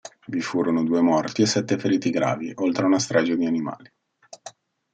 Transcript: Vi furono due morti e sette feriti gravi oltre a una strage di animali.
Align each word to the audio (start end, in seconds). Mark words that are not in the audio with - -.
Vi 0.25 0.41
furono 0.41 0.83
due 0.83 0.99
morti 1.01 1.43
e 1.43 1.45
sette 1.45 1.77
feriti 1.77 2.09
gravi 2.09 2.53
oltre 2.55 2.85
a 2.85 2.87
una 2.87 2.97
strage 2.97 3.37
di 3.37 3.45
animali. 3.45 3.87